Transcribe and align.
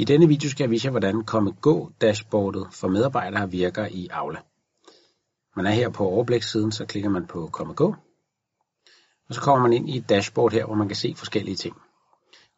I 0.00 0.04
denne 0.04 0.28
video 0.28 0.50
skal 0.50 0.64
jeg 0.64 0.70
vise 0.70 0.86
jer, 0.86 0.90
hvordan 0.90 1.24
Komme 1.24 1.52
Gå 1.52 1.92
dashboardet 2.00 2.66
for 2.72 2.88
medarbejdere 2.88 3.50
virker 3.50 3.86
i 3.86 4.08
Aula. 4.10 4.38
Man 5.56 5.66
er 5.66 5.70
her 5.70 5.88
på 5.88 6.04
overblikssiden, 6.04 6.72
så 6.72 6.84
klikker 6.84 7.10
man 7.10 7.26
på 7.26 7.48
Komme 7.52 7.74
Gå. 7.74 7.94
Og 9.28 9.34
så 9.34 9.40
kommer 9.40 9.68
man 9.68 9.72
ind 9.72 9.90
i 9.90 9.96
et 9.96 10.08
dashboard 10.08 10.52
her, 10.52 10.64
hvor 10.64 10.74
man 10.74 10.88
kan 10.88 10.96
se 10.96 11.14
forskellige 11.16 11.56
ting. 11.56 11.76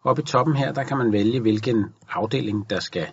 Oppe 0.04 0.22
i 0.22 0.24
toppen 0.24 0.56
her, 0.56 0.72
der 0.72 0.84
kan 0.84 0.96
man 0.96 1.12
vælge, 1.12 1.40
hvilken 1.40 1.84
afdeling, 2.08 2.70
der 2.70 2.80
skal 2.80 3.06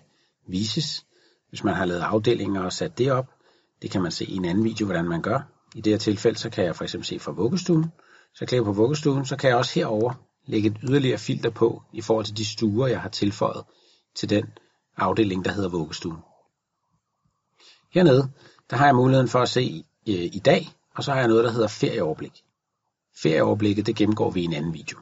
vises. 0.48 1.06
Hvis 1.50 1.64
man 1.64 1.74
har 1.74 1.86
lavet 1.86 2.02
afdelinger 2.02 2.62
og 2.62 2.74
sat 2.74 2.98
det 2.98 3.12
op, 3.12 3.28
det 3.82 3.92
kan 3.92 4.02
man 4.02 4.12
se 4.12 4.26
i 4.26 4.36
en 4.36 4.46
anden 4.46 4.64
video, 4.64 4.86
hvordan 4.86 5.08
man 5.08 5.22
gør. 5.22 5.40
I 5.76 5.82
det 5.82 5.94
her 5.94 5.98
tilfælde, 5.98 6.40
så 6.40 6.50
kan 6.50 6.66
jeg 6.66 6.76
for 6.76 6.84
eksempel 6.84 7.08
se 7.08 7.20
fra 7.20 7.32
vuggestuen. 7.32 7.84
Så 8.34 8.38
jeg 8.42 8.48
klikker 8.48 8.66
på 8.66 8.74
vuggestuen, 8.74 9.26
så 9.26 9.36
kan 9.36 9.50
jeg 9.50 9.58
også 9.58 9.76
herover 9.76 10.14
lægge 10.46 10.70
et 10.70 10.78
yderligere 10.84 11.18
filter 11.18 11.50
på 11.50 11.84
i 11.94 12.02
forhold 12.02 12.26
til 12.26 12.38
de 12.38 12.46
stuer, 12.46 12.88
jeg 12.88 13.02
har 13.02 13.10
tilføjet 13.10 13.64
til 14.16 14.30
den 14.30 14.46
afdeling, 14.98 15.46
der 15.46 15.52
hedder 15.52 15.70
vuggestuen. 15.70 16.18
Hernede, 17.94 18.32
der 18.70 18.76
har 18.78 18.86
jeg 18.86 18.96
muligheden 18.96 19.28
for 19.28 19.40
at 19.40 19.50
se 19.50 19.84
øh, 20.08 20.16
i 20.16 20.42
dag, 20.46 20.70
og 20.96 21.04
så 21.04 21.12
har 21.12 21.20
jeg 21.20 21.28
noget, 21.28 21.44
der 21.44 21.52
hedder 21.52 21.68
ferieoverblik. 21.68 22.44
Ferieoverblikket, 23.22 23.86
det 23.86 23.96
gennemgår 23.96 24.32
vi 24.32 24.42
i 24.42 24.44
en 24.44 24.54
anden 24.54 24.74
video. 24.74 24.98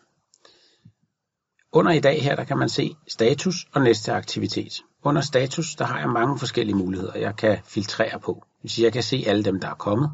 Under 1.72 1.92
i 1.92 2.00
dag 2.00 2.24
her, 2.24 2.36
der 2.36 2.44
kan 2.44 2.58
man 2.58 2.70
se 2.70 2.96
status 3.08 3.68
og 3.74 3.82
næste 3.82 4.14
aktivitet. 4.14 4.74
Under 5.04 5.22
status, 5.22 5.76
der 5.76 5.86
har 5.86 6.00
jeg 6.00 6.10
mange 6.10 6.40
forskellige 6.40 6.76
muligheder, 6.76 7.18
jeg 7.18 7.36
kan 7.36 7.58
filtrere 7.66 8.20
på. 8.20 8.44
Det 8.64 8.80
jeg 8.80 8.94
kan 8.94 9.04
se 9.04 9.24
alle 9.28 9.44
dem, 9.44 9.60
der 9.60 9.68
er 9.68 9.76
kommet. 9.76 10.12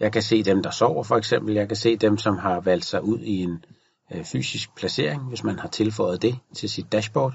Jeg 0.00 0.12
kan 0.12 0.22
se 0.22 0.42
dem, 0.42 0.62
der 0.62 0.70
sover 0.70 1.02
for 1.02 1.16
eksempel. 1.16 1.54
Jeg 1.54 1.68
kan 1.68 1.76
se 1.76 1.96
dem, 1.96 2.18
som 2.18 2.38
har 2.38 2.60
valgt 2.60 2.84
sig 2.84 3.02
ud 3.04 3.18
i 3.18 3.42
en 3.42 3.64
øh, 4.14 4.24
fysisk 4.24 4.76
placering, 4.76 5.22
hvis 5.22 5.44
man 5.44 5.58
har 5.58 5.68
tilføjet 5.68 6.22
det 6.22 6.38
til 6.54 6.70
sit 6.70 6.92
dashboard 6.92 7.34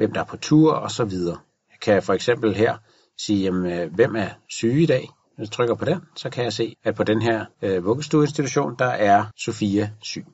hvem 0.00 0.12
der 0.12 0.20
er 0.20 0.24
på 0.24 0.36
tur 0.36 0.72
og 0.72 0.90
så 0.90 1.04
videre. 1.04 1.38
Jeg 1.70 1.80
kan 1.80 2.02
for 2.02 2.14
eksempel 2.14 2.54
her 2.54 2.76
sige, 3.18 3.42
jamen, 3.42 3.72
øh, 3.72 3.94
hvem 3.94 4.16
er 4.16 4.28
syge 4.48 4.82
i 4.82 4.86
dag. 4.86 5.08
Hvis 5.36 5.46
jeg 5.46 5.50
trykker 5.50 5.74
på 5.74 5.84
den, 5.84 6.00
så 6.16 6.30
kan 6.30 6.44
jeg 6.44 6.52
se, 6.52 6.76
at 6.84 6.94
på 6.94 7.04
den 7.04 7.22
her 7.22 7.44
øh, 7.62 7.84
vuggestueinstitution, 7.84 8.76
der 8.78 8.86
er 8.86 9.24
Sofia 9.36 9.90
syg. 10.02 10.26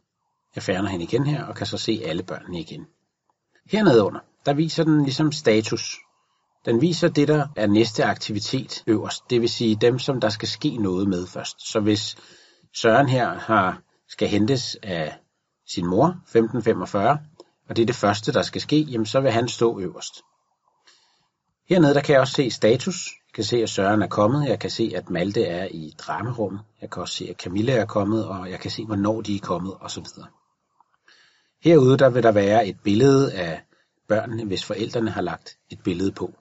Jeg 0.55 0.63
fjerner 0.63 0.89
hende 0.89 1.05
igen 1.05 1.27
her, 1.27 1.45
og 1.45 1.55
kan 1.55 1.67
så 1.67 1.79
se 1.79 2.03
alle 2.05 2.23
børnene 2.23 2.61
igen. 2.61 2.87
Hernede 3.71 4.05
under, 4.05 4.21
der 4.47 4.55
viser 4.55 4.85
den 4.85 5.03
ligesom 5.03 5.33
status. 5.33 5.97
Den 6.65 6.81
viser 6.81 7.09
det, 7.09 7.29
der 7.29 7.47
er 7.57 7.67
næste 7.67 8.05
aktivitet 8.05 8.83
øverst. 8.87 9.31
Det 9.31 9.41
vil 9.41 9.49
sige 9.49 9.77
dem, 9.81 9.99
som 9.99 10.21
der 10.21 10.29
skal 10.29 10.49
ske 10.49 10.77
noget 10.77 11.09
med 11.09 11.27
først. 11.27 11.71
Så 11.71 11.81
hvis 11.81 12.17
Søren 12.75 13.09
her 13.09 13.39
har, 13.39 13.83
skal 14.09 14.29
hentes 14.29 14.77
af 14.83 15.19
sin 15.69 15.87
mor, 15.87 16.07
1545, 16.07 17.19
og 17.69 17.77
det 17.77 17.83
er 17.83 17.87
det 17.87 17.95
første, 17.95 18.33
der 18.33 18.43
skal 18.43 18.61
ske, 18.61 18.81
jamen 18.81 19.07
så 19.07 19.21
vil 19.21 19.31
han 19.31 19.49
stå 19.49 19.81
øverst. 19.81 20.23
Hernede 21.69 21.95
der 21.95 22.01
kan 22.01 22.13
jeg 22.13 22.21
også 22.21 22.35
se 22.35 22.51
status. 22.51 23.11
Jeg 23.29 23.35
kan 23.35 23.45
se, 23.45 23.63
at 23.63 23.71
Søren 23.71 24.03
er 24.03 24.07
kommet. 24.07 24.49
Jeg 24.49 24.59
kan 24.59 24.71
se, 24.71 24.93
at 24.97 25.11
Malte 25.11 25.45
er 25.45 25.69
i 25.71 25.95
dramerummet. 25.99 26.61
Jeg 26.81 26.91
kan 26.91 27.03
også 27.03 27.15
se, 27.15 27.29
at 27.31 27.37
Camilla 27.37 27.73
er 27.73 27.87
kommet, 27.87 28.27
og 28.27 28.51
jeg 28.51 28.61
kan 28.61 28.71
se, 28.71 28.85
hvornår 28.85 29.21
de 29.21 29.37
er 29.37 29.41
kommet, 29.41 29.75
osv. 29.81 30.05
Herude 31.63 31.99
der 31.99 32.09
vil 32.09 32.23
der 32.23 32.33
være 32.33 32.67
et 32.67 32.81
billede 32.85 33.33
af 33.33 33.63
børnene, 34.09 34.45
hvis 34.45 34.65
forældrene 34.65 35.11
har 35.11 35.21
lagt 35.21 35.59
et 35.71 35.79
billede 35.85 36.13
på. 36.13 36.35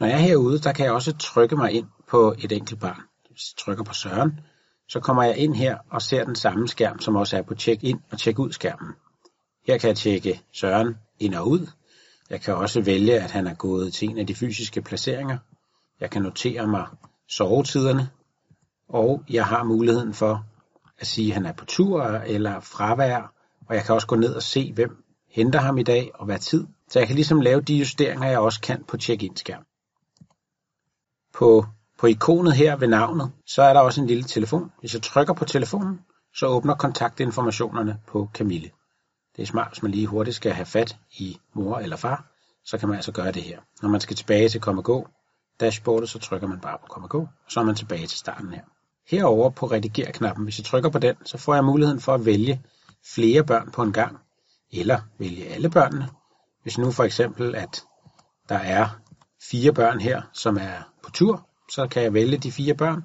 Når 0.00 0.06
jeg 0.06 0.14
er 0.16 0.20
herude, 0.20 0.58
der 0.58 0.72
kan 0.72 0.84
jeg 0.84 0.92
også 0.92 1.16
trykke 1.16 1.56
mig 1.56 1.72
ind 1.72 1.86
på 2.08 2.34
et 2.38 2.52
enkelt 2.52 2.80
barn. 2.80 3.02
Hvis 3.30 3.52
jeg 3.52 3.64
trykker 3.64 3.84
på 3.84 3.94
Søren, 3.94 4.40
så 4.88 5.00
kommer 5.00 5.22
jeg 5.22 5.36
ind 5.36 5.54
her 5.54 5.78
og 5.90 6.02
ser 6.02 6.24
den 6.24 6.36
samme 6.36 6.68
skærm, 6.68 7.00
som 7.00 7.16
også 7.16 7.36
er 7.36 7.42
på 7.42 7.54
check-in 7.54 8.00
og 8.10 8.18
check-ud 8.18 8.52
skærmen. 8.52 8.94
Her 9.66 9.78
kan 9.78 9.88
jeg 9.88 9.96
tjekke 9.96 10.42
Søren 10.52 10.96
ind 11.18 11.34
og 11.34 11.48
ud. 11.48 11.66
Jeg 12.30 12.40
kan 12.40 12.54
også 12.54 12.80
vælge, 12.80 13.20
at 13.20 13.30
han 13.30 13.46
er 13.46 13.54
gået 13.54 13.92
til 13.92 14.08
en 14.08 14.18
af 14.18 14.26
de 14.26 14.34
fysiske 14.34 14.82
placeringer. 14.82 15.38
Jeg 16.00 16.10
kan 16.10 16.22
notere 16.22 16.66
mig 16.66 16.86
sovetiderne, 17.28 18.10
og 18.88 19.24
jeg 19.30 19.46
har 19.46 19.64
muligheden 19.64 20.14
for 20.14 20.46
at 20.98 21.06
sige, 21.06 21.28
at 21.28 21.34
han 21.34 21.46
er 21.46 21.52
på 21.52 21.64
tur 21.64 22.02
eller 22.04 22.60
fravær, 22.60 23.32
og 23.68 23.74
jeg 23.74 23.84
kan 23.84 23.94
også 23.94 24.06
gå 24.06 24.16
ned 24.16 24.34
og 24.34 24.42
se, 24.42 24.72
hvem 24.72 25.04
henter 25.28 25.58
ham 25.58 25.78
i 25.78 25.82
dag 25.82 26.10
og 26.14 26.24
hvad 26.24 26.38
tid. 26.38 26.66
Så 26.88 26.98
jeg 26.98 27.06
kan 27.06 27.16
ligesom 27.16 27.40
lave 27.40 27.60
de 27.60 27.78
justeringer, 27.78 28.28
jeg 28.28 28.38
også 28.38 28.60
kan 28.60 28.84
på 28.88 28.96
check-in-skærm. 28.96 29.64
På, 31.32 31.64
på 31.98 32.06
ikonet 32.06 32.52
her 32.52 32.76
ved 32.76 32.88
navnet, 32.88 33.32
så 33.46 33.62
er 33.62 33.72
der 33.72 33.80
også 33.80 34.00
en 34.00 34.06
lille 34.06 34.24
telefon. 34.24 34.72
Hvis 34.80 34.94
jeg 34.94 35.02
trykker 35.02 35.34
på 35.34 35.44
telefonen, 35.44 36.00
så 36.34 36.46
åbner 36.46 36.74
kontaktinformationerne 36.74 37.98
på 38.06 38.28
Camille. 38.34 38.70
Det 39.36 39.42
er 39.42 39.46
smart, 39.46 39.68
hvis 39.68 39.82
man 39.82 39.92
lige 39.92 40.06
hurtigt 40.06 40.36
skal 40.36 40.52
have 40.52 40.66
fat 40.66 40.96
i 41.18 41.38
mor 41.54 41.78
eller 41.78 41.96
far, 41.96 42.24
så 42.64 42.78
kan 42.78 42.88
man 42.88 42.96
altså 42.96 43.12
gøre 43.12 43.32
det 43.32 43.42
her. 43.42 43.60
Når 43.82 43.88
man 43.88 44.00
skal 44.00 44.16
tilbage 44.16 44.48
til 44.48 44.60
kom 44.60 44.78
og 44.78 44.84
gå 44.84 45.08
dashboardet, 45.60 46.08
så 46.08 46.18
trykker 46.18 46.48
man 46.48 46.60
bare 46.60 46.78
på 46.78 46.86
kom 46.86 47.02
og 47.02 47.10
gå, 47.10 47.20
og 47.20 47.28
så 47.48 47.60
er 47.60 47.64
man 47.64 47.74
tilbage 47.74 48.06
til 48.06 48.18
starten 48.18 48.52
her. 48.52 48.62
Herover 49.08 49.50
på 49.50 49.66
rediger-knappen, 49.66 50.44
hvis 50.44 50.58
jeg 50.58 50.64
trykker 50.64 50.90
på 50.90 50.98
den, 50.98 51.16
så 51.24 51.38
får 51.38 51.54
jeg 51.54 51.64
muligheden 51.64 52.00
for 52.00 52.14
at 52.14 52.26
vælge 52.26 52.62
flere 53.14 53.44
børn 53.44 53.70
på 53.70 53.82
en 53.82 53.92
gang, 53.92 54.18
eller 54.72 55.00
vælge 55.18 55.46
alle 55.46 55.70
børnene. 55.70 56.08
Hvis 56.62 56.78
nu 56.78 56.90
for 56.90 57.04
eksempel, 57.04 57.54
at 57.54 57.82
der 58.48 58.58
er 58.58 58.88
fire 59.50 59.72
børn 59.72 60.00
her, 60.00 60.22
som 60.32 60.56
er 60.56 60.92
på 61.02 61.10
tur, 61.10 61.48
så 61.70 61.86
kan 61.86 62.02
jeg 62.02 62.14
vælge 62.14 62.38
de 62.38 62.52
fire 62.52 62.74
børn, 62.74 63.04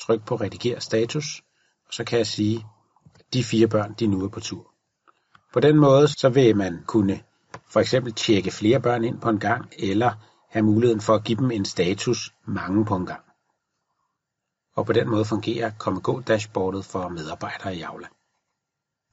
trykke 0.00 0.24
på 0.24 0.36
rediger 0.36 0.80
status, 0.80 1.42
og 1.88 1.94
så 1.94 2.04
kan 2.04 2.18
jeg 2.18 2.26
sige, 2.26 2.66
at 3.14 3.34
de 3.34 3.44
fire 3.44 3.68
børn, 3.68 3.94
de 3.98 4.06
nu 4.06 4.24
er 4.24 4.28
på 4.28 4.40
tur. 4.40 4.75
På 5.56 5.60
den 5.60 5.76
måde 5.76 6.08
så 6.08 6.28
vil 6.28 6.56
man 6.56 6.82
kunne 6.86 7.20
for 7.72 7.80
eksempel 7.80 8.12
tjekke 8.12 8.50
flere 8.50 8.80
børn 8.80 9.04
ind 9.04 9.20
på 9.20 9.28
en 9.28 9.38
gang, 9.38 9.72
eller 9.78 10.12
have 10.50 10.62
muligheden 10.62 11.00
for 11.00 11.14
at 11.14 11.24
give 11.24 11.38
dem 11.38 11.50
en 11.50 11.64
status 11.64 12.34
mange 12.46 12.84
på 12.84 12.96
en 12.96 13.06
gang. 13.06 13.20
Og 14.76 14.86
på 14.86 14.92
den 14.92 15.08
måde 15.08 15.24
fungerer 15.24 15.70
Komme 15.78 16.00
Gå 16.00 16.20
dashboardet 16.20 16.84
for 16.84 17.08
medarbejdere 17.08 17.76
i 17.76 17.80
Aula. 17.80 18.06